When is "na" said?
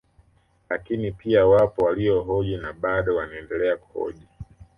2.57-2.73